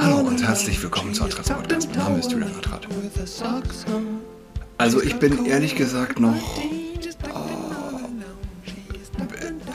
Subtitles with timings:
[0.00, 1.88] Hallo und herzlich willkommen zu Adrats Podcast.
[1.90, 2.88] Mein Name ist Julian Adrat.
[4.78, 6.34] Also ich bin ehrlich gesagt noch...
[7.34, 7.38] Oh,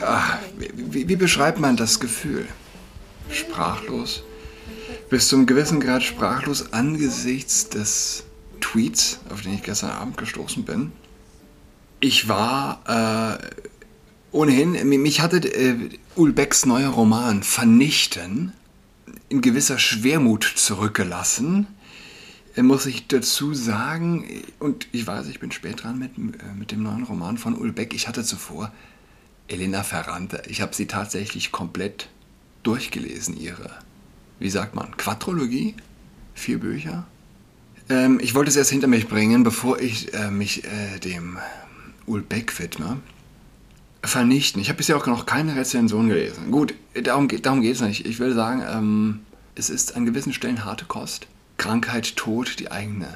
[0.00, 2.48] ah, wie, wie beschreibt man das Gefühl?
[3.30, 4.24] Sprachlos.
[5.08, 8.24] Bis zum gewissen Grad sprachlos angesichts des
[8.60, 10.90] Tweets, auf den ich gestern Abend gestoßen bin.
[12.00, 13.67] Ich war äh,
[14.32, 15.76] ohnehin, mich hatte äh,
[16.14, 18.52] Ulbecks neuer Roman Vernichten
[19.28, 21.66] in gewisser Schwermut zurückgelassen,
[22.56, 24.24] äh, muss ich dazu sagen.
[24.58, 27.94] Und ich weiß, ich bin spät dran mit, äh, mit dem neuen Roman von Ulbeck.
[27.94, 28.72] Ich hatte zuvor
[29.48, 30.42] Elena Ferrante.
[30.48, 32.08] Ich habe sie tatsächlich komplett
[32.62, 33.70] durchgelesen, ihre,
[34.38, 35.74] wie sagt man, Quadrologie?
[36.34, 37.06] Vier Bücher.
[37.88, 41.38] Ähm, ich wollte es erst hinter mich bringen, bevor ich äh, mich äh, dem
[42.06, 43.00] Ulbeck widme
[44.08, 44.60] vernichten.
[44.60, 46.50] Ich habe bisher auch noch keine Rezension gelesen.
[46.50, 48.06] Gut, darum, darum geht es nicht.
[48.06, 49.20] Ich will sagen, ähm,
[49.54, 51.26] es ist an gewissen Stellen harte Kost.
[51.56, 53.08] Krankheit, Tod, die eigene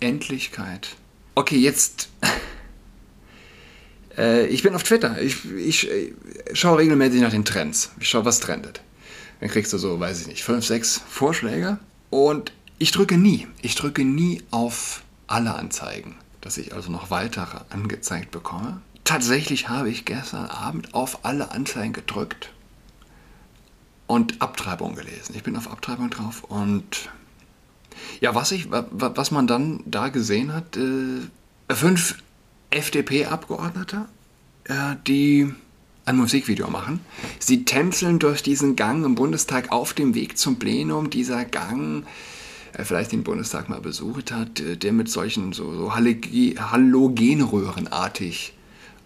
[0.00, 0.96] Endlichkeit.
[1.34, 2.08] Okay, jetzt.
[4.18, 5.20] äh, ich bin auf Twitter.
[5.20, 6.12] Ich, ich, ich
[6.52, 7.90] schaue regelmäßig nach den Trends.
[8.00, 8.80] Ich schaue, was trendet.
[9.40, 11.78] Dann kriegst du so, weiß ich nicht, fünf, sechs Vorschläge.
[12.10, 13.46] Und ich drücke nie.
[13.62, 19.90] Ich drücke nie auf alle Anzeigen, dass ich also noch weitere angezeigt bekomme tatsächlich habe
[19.90, 22.52] ich gestern Abend auf alle Anzeigen gedrückt
[24.06, 25.34] und Abtreibung gelesen.
[25.34, 27.10] Ich bin auf Abtreibung drauf und
[28.20, 31.20] ja, was, ich, was man dann da gesehen hat, äh,
[31.70, 32.18] fünf
[32.70, 34.04] FDP-Abgeordnete,
[34.64, 35.54] äh, die
[36.04, 36.98] ein Musikvideo machen.
[37.38, 41.10] Sie tänzeln durch diesen Gang im Bundestag auf dem Weg zum Plenum.
[41.10, 42.04] Dieser Gang,
[42.72, 48.54] äh, vielleicht den Bundestag mal besucht hat, der mit solchen so, so Halogenröhrenartig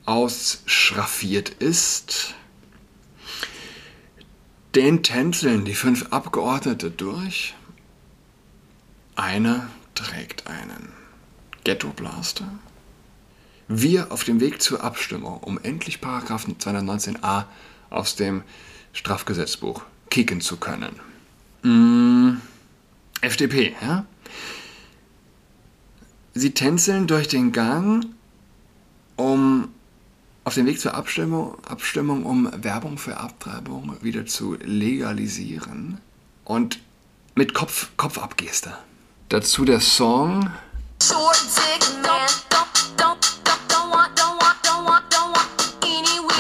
[0.07, 2.35] ausschraffiert ist.
[4.75, 7.55] Den tänzeln die fünf Abgeordnete durch.
[9.17, 10.93] Einer trägt einen
[11.65, 12.47] Ghetto-Blaster.
[13.69, 17.45] Wir auf dem Weg zur Abstimmung, um endlich Paragraphen 219a
[17.91, 18.43] aus dem
[18.93, 20.95] Strafgesetzbuch kicken zu können.
[21.63, 22.41] Mm,
[23.23, 24.07] FDP, ja?
[26.35, 28.05] Sie tänzeln durch den Gang,
[29.17, 29.69] um
[30.47, 36.01] auf dem Weg zur Abstimmung, Abstimmung, um Werbung für Abtreibung wieder zu legalisieren
[36.45, 36.79] und
[37.35, 38.73] mit Kopf, Kopfabgeste.
[39.29, 40.49] Dazu der Song.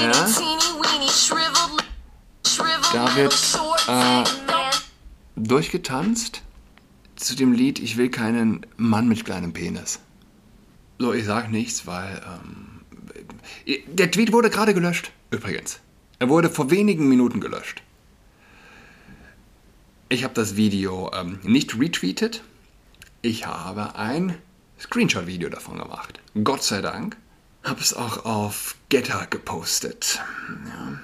[0.00, 0.12] Ja.
[2.93, 3.59] Da wird
[3.89, 4.25] äh,
[5.34, 6.43] durchgetanzt
[7.16, 9.99] zu dem Lied Ich will keinen Mann mit kleinem Penis.
[11.00, 12.75] So, ich sag nichts, weil ähm,
[13.87, 15.81] der Tweet wurde gerade gelöscht, übrigens.
[16.19, 17.83] Er wurde vor wenigen Minuten gelöscht.
[20.09, 22.43] Ich habe das Video ähm, nicht retweetet.
[23.23, 24.39] Ich habe ein
[24.79, 26.21] Screenshot-Video davon gemacht.
[26.45, 27.17] Gott sei Dank.
[27.65, 30.21] Habe es auch auf Getter gepostet.
[30.67, 31.01] Ja.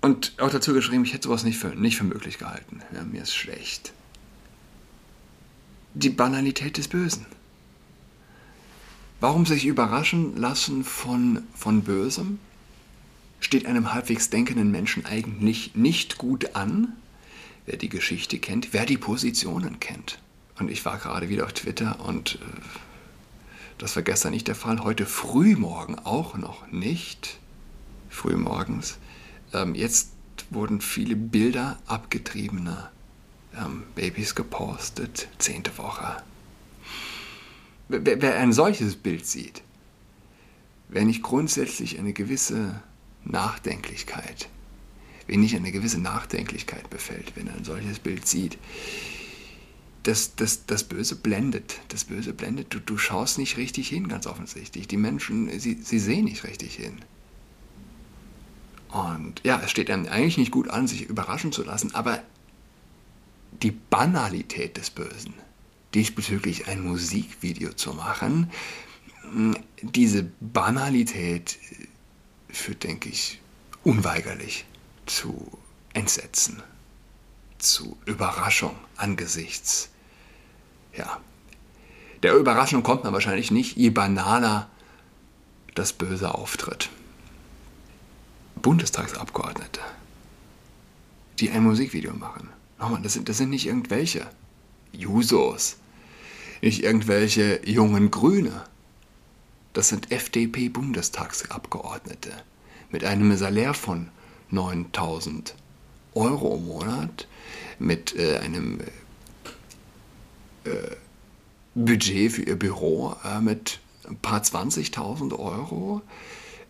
[0.00, 2.82] Und auch dazu geschrieben, ich hätte sowas nicht für, nicht für möglich gehalten.
[2.92, 3.92] Ja, mir ist schlecht.
[5.94, 7.26] Die Banalität des Bösen.
[9.20, 12.38] Warum sich überraschen lassen von, von Bösem?
[13.40, 16.92] Steht einem halbwegs denkenden Menschen eigentlich nicht gut an,
[17.66, 20.20] wer die Geschichte kennt, wer die Positionen kennt.
[20.58, 22.60] Und ich war gerade wieder auf Twitter und äh,
[23.78, 27.38] das war gestern nicht der Fall, heute frühmorgen auch noch nicht.
[28.10, 28.98] Frühmorgens.
[29.52, 30.10] Ähm, jetzt
[30.50, 32.90] wurden viele Bilder abgetriebener
[33.56, 36.22] ähm, Babys gepostet, zehnte Woche,
[37.88, 39.62] wer, ein solches Bild sieht,
[40.88, 42.82] wer nicht grundsätzlich eine gewisse
[43.24, 44.48] Nachdenklichkeit,
[45.26, 48.58] wen nicht eine gewisse Nachdenklichkeit befällt, wenn er ein solches Bild sieht,
[50.04, 51.80] das, das, das Böse blendet.
[51.88, 52.72] Das Böse blendet.
[52.72, 54.88] Du, du schaust nicht richtig hin, ganz offensichtlich.
[54.88, 56.98] Die Menschen, sie, sie sehen nicht richtig hin.
[58.90, 62.22] Und ja, es steht einem eigentlich nicht gut an, sich überraschen zu lassen, aber
[63.62, 65.34] die Banalität des Bösen,
[65.94, 68.50] diesbezüglich ein Musikvideo zu machen.
[69.82, 71.58] Diese Banalität
[72.48, 73.40] führt, denke ich,
[73.84, 74.64] unweigerlich
[75.06, 75.58] zu
[75.94, 76.62] Entsetzen,
[77.58, 79.90] zu Überraschung angesichts,
[80.96, 81.20] ja,
[82.22, 84.68] der Überraschung kommt man wahrscheinlich nicht, je banaler
[85.74, 86.90] das Böse auftritt.
[88.60, 89.80] Bundestagsabgeordnete,
[91.38, 92.48] die ein Musikvideo machen.
[92.78, 94.28] Nochmal, das sind, das sind nicht irgendwelche.
[94.92, 95.78] Jusos,
[96.60, 98.64] nicht irgendwelche jungen Grüne.
[99.72, 102.32] Das sind FDP-Bundestagsabgeordnete
[102.90, 104.08] mit einem Salär von
[104.50, 105.54] 9000
[106.14, 107.28] Euro im Monat
[107.78, 108.80] mit äh, einem
[110.64, 110.96] äh,
[111.74, 116.02] Budget für ihr Büro äh, mit ein paar 20.000 Euro.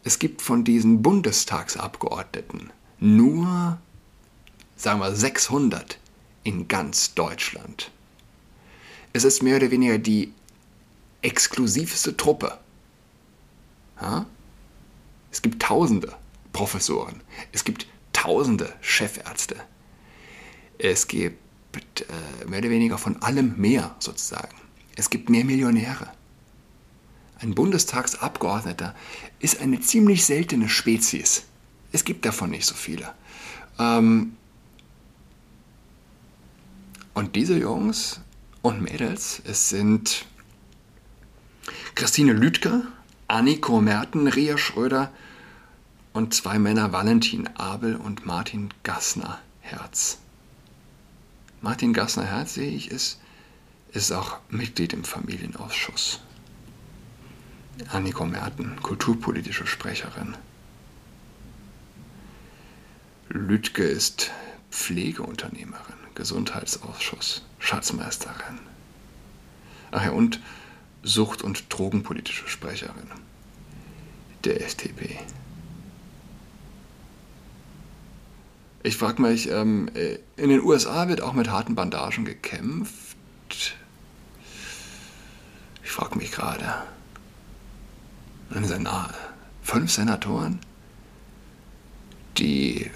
[0.04, 3.78] Es gibt von diesen Bundestagsabgeordneten nur,
[4.76, 5.98] sagen wir, 600
[6.42, 7.90] in ganz Deutschland.
[9.12, 10.32] Es ist mehr oder weniger die
[11.22, 12.58] exklusivste Truppe.
[14.00, 14.26] Ja?
[15.30, 16.14] Es gibt tausende
[16.52, 17.20] Professoren.
[17.52, 19.56] Es gibt tausende Chefärzte.
[20.78, 21.36] Es gibt
[22.00, 24.56] äh, mehr oder weniger von allem mehr sozusagen.
[24.96, 26.08] Es gibt mehr Millionäre.
[27.40, 28.94] Ein Bundestagsabgeordneter
[29.38, 31.44] ist eine ziemlich seltene Spezies.
[31.92, 33.12] Es gibt davon nicht so viele.
[33.78, 34.36] Ähm
[37.14, 38.20] und diese Jungs
[38.62, 40.26] und Mädels, es sind
[41.94, 42.86] Christine Lüdke,
[43.26, 45.12] Anniko Merten, Ria Schröder
[46.12, 50.18] und zwei Männer Valentin Abel und Martin Gassner Herz.
[51.60, 53.20] Martin Gassner Herz, sehe ich, ist,
[53.92, 56.20] ist auch Mitglied im Familienausschuss.
[57.90, 60.36] Anniko Merten, kulturpolitische Sprecherin.
[63.28, 64.30] Lütke ist
[64.70, 68.58] Pflegeunternehmerin, Gesundheitsausschuss, Schatzmeisterin.
[69.90, 70.40] Ach ja, und
[71.02, 73.08] Sucht- und Drogenpolitische Sprecherin
[74.44, 75.18] der FDP.
[78.82, 83.16] Ich frage mich, ähm, äh, in den USA wird auch mit harten Bandagen gekämpft.
[85.82, 86.82] Ich frage mich gerade,
[89.62, 90.60] fünf Senatoren,
[92.38, 92.90] die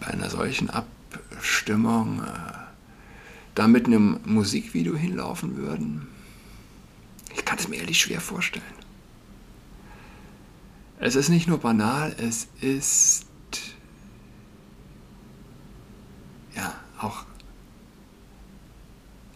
[0.00, 0.97] bei einer solchen Abstimmung
[2.20, 2.58] äh,
[3.54, 6.06] da mit einem Musikvideo hinlaufen würden?
[7.34, 8.64] Ich kann es mir ehrlich schwer vorstellen.
[11.00, 13.26] Es ist nicht nur banal, es ist
[16.56, 17.24] ja auch,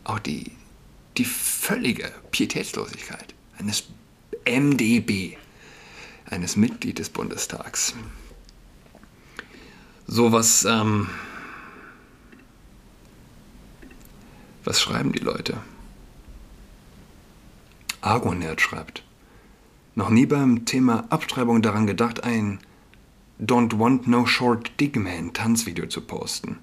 [0.04, 0.50] auch die,
[1.16, 3.84] die völlige Pietätslosigkeit eines
[4.44, 5.36] MDB,
[6.26, 7.94] eines Mitglied des Bundestags.
[10.06, 11.08] So was, ähm,
[14.64, 15.58] was schreiben die Leute?
[18.00, 19.04] Argonerd schreibt,
[19.94, 22.58] noch nie beim Thema Abtreibung daran gedacht, ein
[23.40, 26.58] Don't Want No Short Dig Man Tanzvideo zu posten.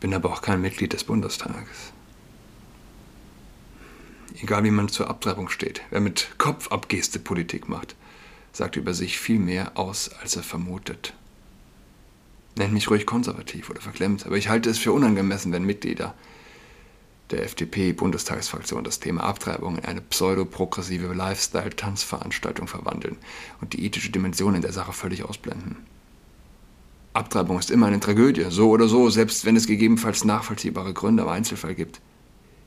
[0.00, 1.92] Bin aber auch kein Mitglied des Bundestages.
[4.40, 7.94] Egal wie man zur Abtreibung steht, wer mit Kopfabgeste Politik macht,
[8.52, 11.14] sagt über sich viel mehr aus, als er vermutet.
[12.56, 16.14] Nennt mich ruhig konservativ oder verklemmt, aber ich halte es für unangemessen, wenn Mitglieder
[17.32, 23.16] der FDP-Bundestagsfraktion das Thema Abtreibung in eine pseudo-progressive Lifestyle-Tanzveranstaltung verwandeln
[23.60, 25.76] und die ethische Dimension in der Sache völlig ausblenden.
[27.14, 31.28] Abtreibung ist immer eine Tragödie, so oder so, selbst wenn es gegebenenfalls nachvollziehbare Gründe im
[31.28, 32.00] Einzelfall gibt.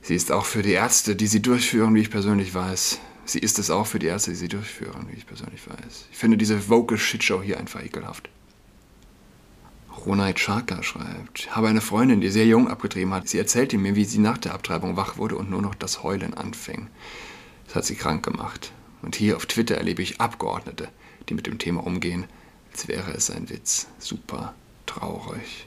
[0.02, 3.58] Sie ist auch für die Ärzte, die sie durchführen, wie ich persönlich weiß, Sie ist
[3.58, 6.06] es auch für die Ärzte, die sie durchführen, wie ich persönlich weiß.
[6.12, 8.30] Ich finde diese vocal Shitshow hier einfach ekelhaft.
[10.04, 13.28] Ronay Chaka schreibt, habe eine Freundin, die sehr jung abgetrieben hat.
[13.28, 16.34] Sie erzählte mir, wie sie nach der Abtreibung wach wurde und nur noch das Heulen
[16.34, 16.88] anfing.
[17.66, 18.72] Das hat sie krank gemacht.
[19.02, 20.88] Und hier auf Twitter erlebe ich Abgeordnete,
[21.28, 22.26] die mit dem Thema umgehen,
[22.72, 23.86] als wäre es ein Witz.
[23.98, 24.54] Super
[24.86, 25.66] traurig.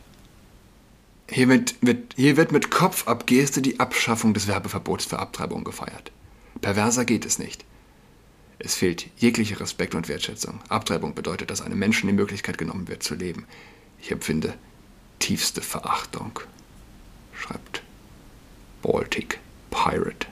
[1.30, 6.12] Hier wird, wird, hier wird mit Kopfabgeste die Abschaffung des Werbeverbots für Abtreibung gefeiert.
[6.62, 7.66] Perverser geht es nicht.
[8.58, 10.60] Es fehlt jeglicher Respekt und Wertschätzung.
[10.68, 13.46] Abtreibung bedeutet, dass einem Menschen die Möglichkeit genommen wird zu leben.
[14.02, 14.54] Ich empfinde
[15.20, 16.40] tiefste Verachtung,
[17.34, 17.84] schreibt
[18.82, 19.40] Baltic
[19.70, 20.28] Pirate.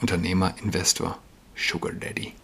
[0.00, 1.18] Unternehmer, Investor,
[1.54, 2.34] Sugar Daddy.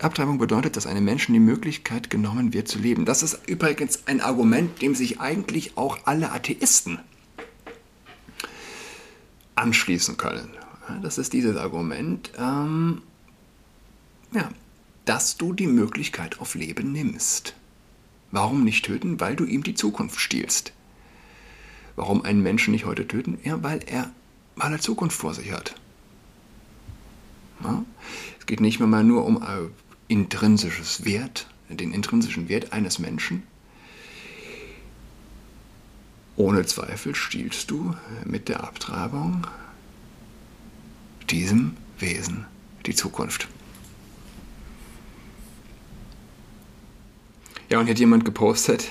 [0.00, 3.04] Abtreibung bedeutet, dass einem Menschen die Möglichkeit genommen wird zu leben.
[3.04, 6.98] Das ist übrigens ein Argument, dem sich eigentlich auch alle Atheisten
[9.54, 10.50] anschließen können.
[11.02, 13.02] Das ist dieses Argument, ähm,
[14.32, 14.50] ja,
[15.06, 17.54] dass du die Möglichkeit auf Leben nimmst.
[18.30, 19.18] Warum nicht töten?
[19.18, 20.72] Weil du ihm die Zukunft stiehlst.
[21.94, 23.38] Warum einen Menschen nicht heute töten?
[23.42, 24.10] Ja, weil er,
[24.56, 25.74] weil er Zukunft vor sich hat.
[27.64, 27.84] Ja?
[28.38, 29.68] Es geht nicht mehr mal nur um äh,
[30.08, 33.42] intrinsisches Wert, den intrinsischen Wert eines Menschen,
[36.36, 39.46] ohne Zweifel stiehlst du mit der Abtreibung
[41.30, 42.44] diesem Wesen
[42.84, 43.48] die Zukunft.
[47.68, 48.88] Ja, und hier hat jemand gepostet,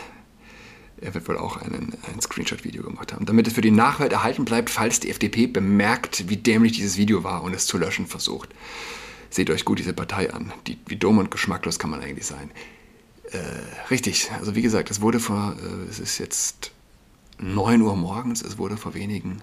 [1.01, 4.45] er wird wohl auch einen, ein Screenshot-Video gemacht haben, damit es für die Nachwelt erhalten
[4.45, 8.49] bleibt, falls die FDP bemerkt, wie dämlich dieses Video war und es zu löschen versucht.
[9.29, 10.53] Seht euch gut diese Partei an.
[10.67, 12.51] Die, wie dumm und geschmacklos kann man eigentlich sein.
[13.31, 13.39] Äh,
[13.89, 16.71] richtig, also wie gesagt, es wurde vor, äh, es ist jetzt
[17.39, 19.41] 9 Uhr morgens, es wurde vor wenigen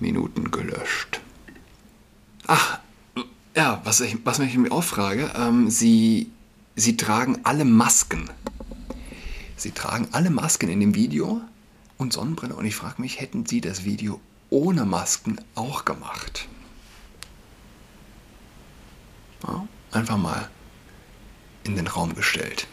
[0.00, 1.20] Minuten gelöscht.
[2.46, 2.78] Ach,
[3.54, 6.30] ja, was ich, was ich mir auch frage, ähm, sie,
[6.80, 8.30] sie tragen alle Masken.
[9.56, 11.40] Sie tragen alle Masken in dem Video
[11.98, 16.48] und Sonnenbrille und ich frage mich, hätten sie das Video ohne Masken auch gemacht?
[19.46, 20.48] Ja, einfach mal
[21.64, 22.66] in den Raum gestellt.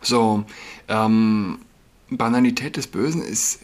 [0.00, 0.44] So,
[0.88, 1.58] ähm,
[2.10, 3.60] Banalität des Bösen ist,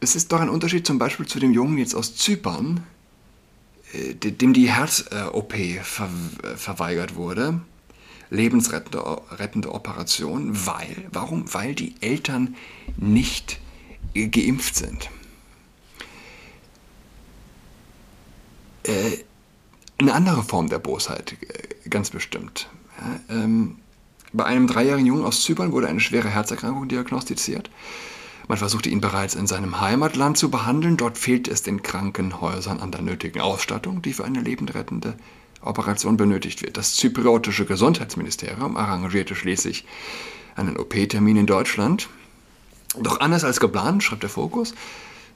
[0.00, 2.86] es ist doch ein Unterschied zum Beispiel zu dem Jungen jetzt aus Zypern,
[4.14, 6.08] dem die Herz-OP ver
[6.56, 7.60] verweigert wurde.
[8.30, 11.52] Lebensrettende rettende Operation, weil, warum?
[11.52, 12.56] Weil die Eltern
[12.96, 13.60] nicht
[14.14, 15.10] geimpft sind.
[18.84, 19.18] Äh,
[19.98, 22.68] eine andere Form der Bosheit, äh, ganz bestimmt.
[23.28, 23.76] Ähm,
[24.32, 27.70] bei einem dreijährigen Jungen aus Zypern wurde eine schwere Herzerkrankung diagnostiziert.
[28.48, 30.96] Man versuchte ihn bereits in seinem Heimatland zu behandeln.
[30.96, 35.16] Dort fehlt es den Krankenhäusern an der nötigen Ausstattung, die für eine lebendrettende
[35.62, 36.76] Operation benötigt wird.
[36.76, 39.86] Das zypriotische Gesundheitsministerium arrangierte schließlich
[40.56, 42.08] einen OP-Termin in Deutschland.
[43.00, 44.74] Doch anders als geplant, schreibt der Fokus,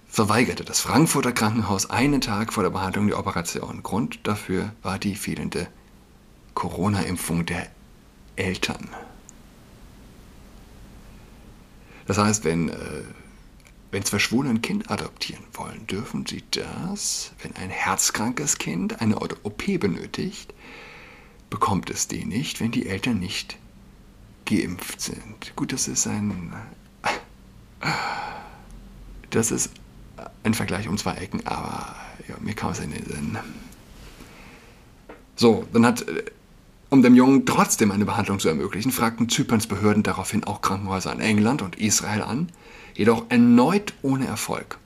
[0.09, 3.83] verweigerte das Frankfurter Krankenhaus einen Tag vor der Behandlung die Operation.
[3.83, 5.69] Grund dafür war die fehlende
[6.55, 7.69] Corona-Impfung der
[8.37, 8.89] Eltern.
[12.09, 13.03] Das heißt, wenn, äh,
[13.91, 19.21] wenn zwei Schwule ein Kind adoptieren wollen, dürfen sie das, wenn ein herzkrankes Kind eine
[19.21, 20.55] OP benötigt,
[21.51, 23.59] bekommt es die nicht, wenn die Eltern nicht
[24.47, 25.55] geimpft sind.
[25.55, 26.55] Gut, das ist ein.
[29.29, 29.73] Das ist
[30.43, 31.95] ein Vergleich um zwei Ecken, aber
[32.27, 33.39] ja, mir kam es in den Sinn.
[35.37, 36.25] So, dann hat äh,
[36.91, 41.21] um dem Jungen trotzdem eine Behandlung zu ermöglichen, fragten Zyperns Behörden daraufhin auch Krankenhäuser in
[41.21, 42.51] England und Israel an,
[42.95, 44.79] jedoch erneut ohne Erfolg.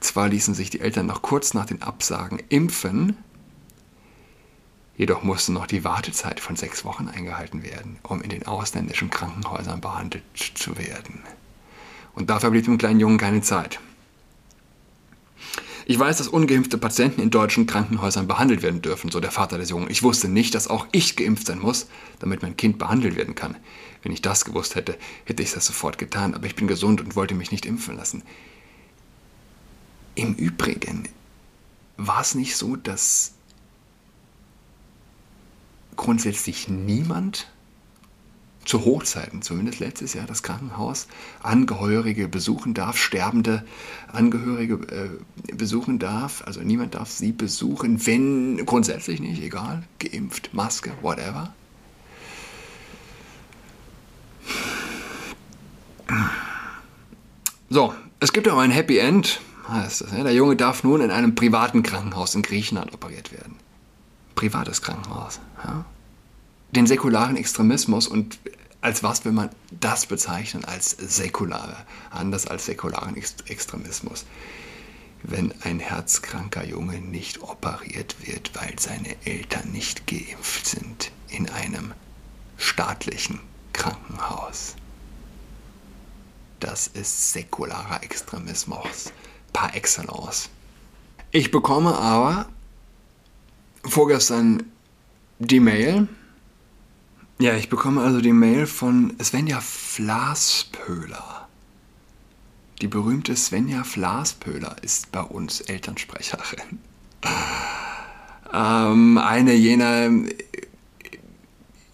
[0.00, 3.16] Zwar ließen sich die Eltern noch kurz nach den Absagen impfen,
[4.96, 9.80] jedoch musste noch die Wartezeit von sechs Wochen eingehalten werden, um in den ausländischen Krankenhäusern
[9.80, 11.22] behandelt zu werden.
[12.14, 13.78] Und dafür blieb dem kleinen Jungen keine Zeit.
[15.88, 19.70] Ich weiß, dass ungeimpfte Patienten in deutschen Krankenhäusern behandelt werden dürfen, so der Vater des
[19.70, 19.88] Jungen.
[19.88, 21.86] Ich wusste nicht, dass auch ich geimpft sein muss,
[22.18, 23.56] damit mein Kind behandelt werden kann.
[24.02, 27.14] Wenn ich das gewusst hätte, hätte ich das sofort getan, aber ich bin gesund und
[27.14, 28.24] wollte mich nicht impfen lassen.
[30.16, 31.08] Im Übrigen
[31.96, 33.34] war es nicht so, dass
[35.94, 37.46] grundsätzlich niemand
[38.66, 41.06] zu Hochzeiten, zumindest letztes Jahr, das Krankenhaus
[41.42, 43.64] Angehörige besuchen darf, sterbende
[44.12, 46.42] Angehörige äh, besuchen darf.
[46.44, 51.54] Also niemand darf sie besuchen, wenn grundsätzlich nicht, egal, geimpft, Maske, whatever.
[57.70, 60.12] So, es gibt aber ein Happy End, heißt das.
[60.12, 60.22] Ja?
[60.24, 63.56] Der Junge darf nun in einem privaten Krankenhaus in Griechenland operiert werden.
[64.34, 65.40] Privates Krankenhaus.
[65.64, 65.84] Ja?
[66.70, 68.38] Den säkularen Extremismus und
[68.80, 71.76] als was will man das bezeichnen als säkulare,
[72.10, 74.26] anders als säkularen Extremismus.
[75.22, 81.94] Wenn ein herzkranker Junge nicht operiert wird, weil seine Eltern nicht geimpft sind in einem
[82.58, 83.40] staatlichen
[83.72, 84.76] Krankenhaus.
[86.60, 89.12] Das ist säkularer Extremismus
[89.52, 90.48] par excellence.
[91.30, 92.48] Ich bekomme aber
[93.84, 94.62] vorgestern
[95.38, 96.08] die Mail,
[97.38, 101.48] ja, ich bekomme also die Mail von Svenja Flaspöhler.
[102.80, 106.78] Die berühmte Svenja Flaspöhler ist bei uns Elternsprecherin.
[108.52, 110.10] Ähm, eine jener,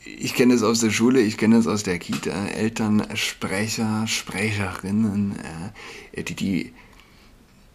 [0.05, 5.37] ich kenne es aus der Schule, ich kenne es aus der Kita, Elternsprecher, Sprecherinnen,
[6.13, 6.73] äh, die, die,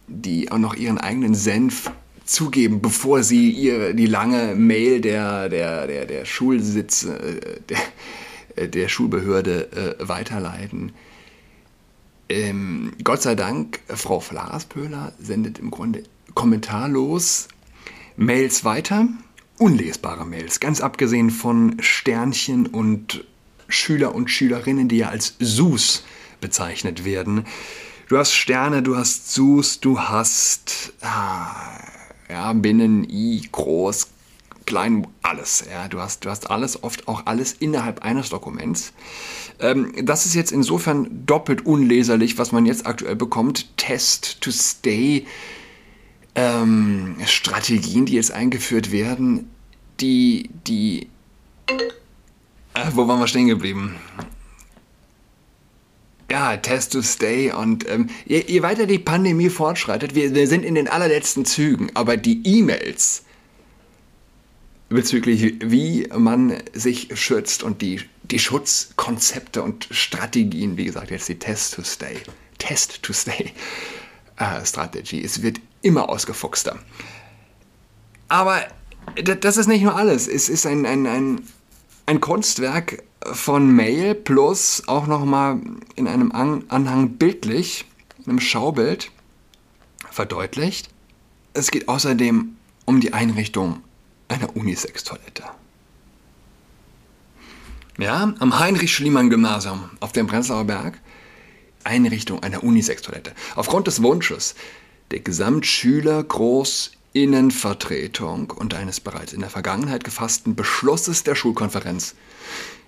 [0.08, 1.92] die auch noch ihren eigenen Senf
[2.28, 7.78] zugeben, bevor sie ihre, die lange Mail der, der, der, der Schulsitz, äh, der,
[8.56, 10.92] äh, der Schulbehörde äh, weiterleiten.
[12.30, 16.04] Ähm, Gott sei Dank, Frau Flaspöhler sendet im Grunde
[16.34, 17.48] kommentarlos
[18.18, 19.08] Mails weiter,
[19.58, 23.24] unlesbare Mails, ganz abgesehen von Sternchen und
[23.70, 26.04] Schüler und Schülerinnen, die ja als SUS
[26.42, 27.46] bezeichnet werden.
[28.10, 31.80] Du hast Sterne, du hast SUS, du hast ah,
[32.30, 34.08] ja, Binnen, I, groß,
[34.66, 35.66] klein, alles.
[35.72, 38.94] Ja, du, hast, du hast alles, oft auch alles innerhalb eines Dokuments.
[39.60, 43.78] Ähm, das ist jetzt insofern doppelt unleserlich, was man jetzt aktuell bekommt.
[43.78, 45.26] Test to stay.
[46.38, 49.50] ähm, Strategien, die jetzt eingeführt werden,
[50.00, 51.08] die, die,
[51.68, 53.96] äh, wo waren wir stehen geblieben?
[56.30, 60.66] Ja, Test to Stay und ähm, je, je, weiter die Pandemie fortschreitet, wir, wir sind
[60.66, 63.24] in den allerletzten Zügen, aber die E-Mails
[64.90, 71.40] bezüglich wie man sich schützt und die, die Schutzkonzepte und Strategien, wie gesagt, jetzt die
[71.40, 72.18] Test to Stay,
[72.58, 73.54] Test to Stay
[74.38, 76.78] äh, Strategie, es wird immer ausgefuchster.
[78.28, 78.66] Aber
[79.16, 81.42] das ist nicht nur alles, es ist ein, ein, ein,
[82.06, 83.04] ein Kunstwerk
[83.34, 85.60] von Mail plus auch nochmal
[85.96, 87.86] in einem Anhang bildlich,
[88.20, 89.12] in einem Schaubild
[90.10, 90.90] verdeutlicht.
[91.54, 92.56] Es geht außerdem
[92.86, 93.82] um die Einrichtung
[94.28, 95.44] einer Unisex-Toilette.
[97.98, 101.00] Ja, am Heinrich-Schliemann-Gymnasium auf dem Prenzlauer Berg
[101.84, 103.34] Einrichtung einer Unisex-Toilette.
[103.56, 104.54] Aufgrund des Wunsches
[105.12, 112.16] der Gesamtschüler Großinnenvertretung und eines bereits in der Vergangenheit gefassten Beschlusses der Schulkonferenz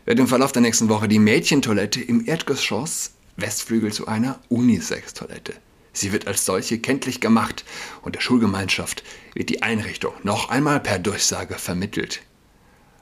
[0.06, 5.54] wird im Verlauf der nächsten Woche die Mädchentoilette im Erdgeschoss Westflügel zu einer Unisex-Toilette.
[5.94, 7.66] Sie wird als solche kenntlich gemacht
[8.02, 9.04] und der Schulgemeinschaft
[9.34, 12.22] wird die Einrichtung noch einmal per Durchsage vermittelt.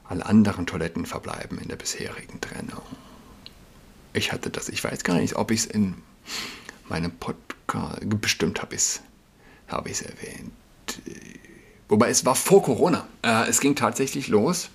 [0.05, 2.81] Alle anderen Toiletten verbleiben in der bisherigen Trennung.
[4.13, 5.95] Ich hatte das, ich weiß gar nicht, ob ich es in
[6.87, 9.01] meinem Podcast, bestimmt habe ich es
[9.67, 10.51] hab erwähnt.
[11.89, 13.07] Wobei es war vor Corona.
[13.21, 14.69] Äh, es ging tatsächlich los.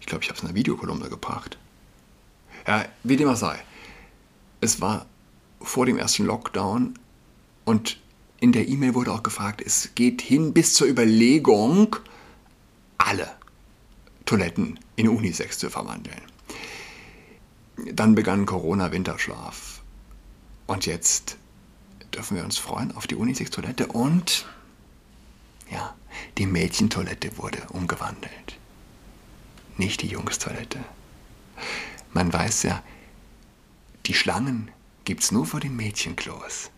[0.00, 1.58] Ich glaube, ich habe es in einer Videokolumne gebracht.
[2.66, 3.58] Ja, wie dem auch sei.
[4.60, 5.06] Es war
[5.60, 6.98] vor dem ersten Lockdown
[7.64, 7.98] und
[8.40, 11.96] in der E-Mail wurde auch gefragt, es geht hin bis zur Überlegung,
[12.96, 13.30] alle
[14.24, 16.20] Toiletten in Unisex zu verwandeln.
[17.92, 19.82] Dann begann Corona-Winterschlaf.
[20.66, 21.36] Und jetzt
[22.14, 24.46] dürfen wir uns freuen auf die Unisex-Toilette und
[25.70, 25.94] ja,
[26.38, 28.59] die Mädchentoilette wurde umgewandelt.
[29.80, 30.78] Nicht die Jungstoilette.
[32.12, 32.82] Man weiß ja,
[34.04, 34.70] die Schlangen
[35.06, 36.70] gibt es nur vor den Mädchenklos.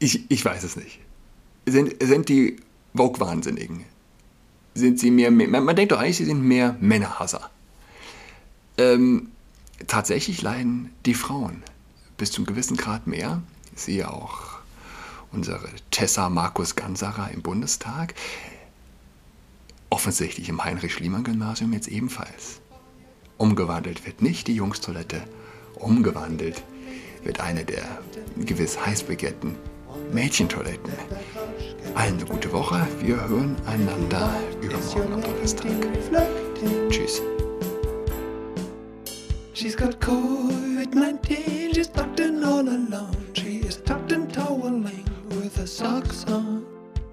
[0.00, 0.98] Ich, ich weiß es nicht.
[1.64, 2.56] Sind, sind die
[2.92, 3.84] Vogue-Wahnsinnigen?
[4.74, 7.50] Sind sie mehr, mehr, man denkt doch eigentlich, sie sind mehr Männerhasser.
[8.78, 9.30] Ähm,
[9.86, 11.62] tatsächlich leiden die Frauen
[12.16, 13.44] bis zum gewissen Grad mehr.
[13.76, 14.58] Siehe auch
[15.30, 18.16] unsere Tessa Markus Gansarer im Bundestag.
[19.90, 22.60] Offensichtlich im Heinrich-Schliemann-Gymnasium jetzt ebenfalls.
[23.38, 25.22] Umgewandelt wird nicht die Jungstoilette,
[25.76, 26.62] umgewandelt
[27.22, 27.82] wird eine der
[28.36, 29.56] gewiss heiß begehrten
[30.12, 30.92] Mädchentoiletten.
[31.94, 32.86] Allen eine gute Woche.
[33.00, 35.70] Wir hören einander übermorgen am Donnerstag.
[36.90, 37.20] Tschüss.
[39.52, 43.16] She's got COVID-19, she's tucked in all alone.
[43.32, 46.64] She is tucked in toweling with her socks on.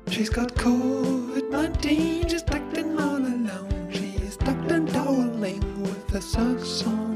[0.09, 2.29] She's got COVID-19,
[6.13, 7.12] she's tucked in